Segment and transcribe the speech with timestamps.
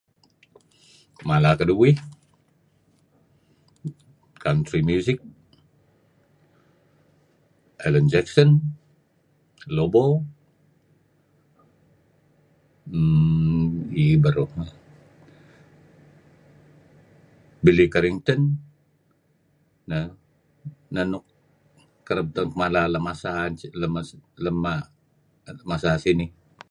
[1.27, 1.97] Mala keduih,
[4.45, 5.17] Country music,
[7.85, 8.49] Alan Jackson,
[9.75, 10.05] Lobo
[13.01, 13.67] err
[14.01, 14.51] iih beruh
[17.63, 18.41] Billy Carrington,
[19.89, 20.05] neh
[22.07, 22.99] kereb tu'en kuh mala
[25.69, 26.31] masa sinih.